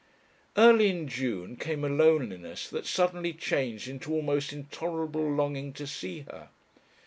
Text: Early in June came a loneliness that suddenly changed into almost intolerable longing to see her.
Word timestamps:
Early 0.57 0.89
in 0.89 1.07
June 1.07 1.57
came 1.57 1.85
a 1.85 1.87
loneliness 1.87 2.67
that 2.69 2.87
suddenly 2.87 3.33
changed 3.33 3.87
into 3.87 4.15
almost 4.15 4.51
intolerable 4.51 5.29
longing 5.31 5.73
to 5.73 5.85
see 5.85 6.21
her. 6.21 6.49